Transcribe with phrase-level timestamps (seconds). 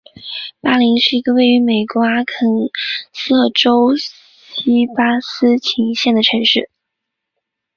[0.61, 2.49] 巴林是一个位于美国阿肯
[3.13, 6.71] 色州锡巴斯琴县的城市。